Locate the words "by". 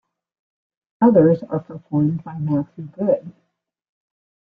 2.23-2.39